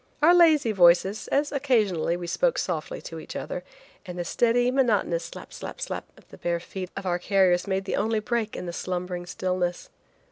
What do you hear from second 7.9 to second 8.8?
only break in the